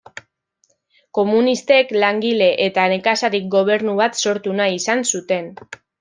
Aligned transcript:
Komunistek, 1.17 1.91
langile 2.03 2.47
eta 2.67 2.85
nekazari 2.93 3.41
gobernu 3.59 3.93
bat 4.03 4.17
sortu 4.23 4.55
nahi 4.61 4.79
izan 4.83 5.05
zuten. 5.17 5.53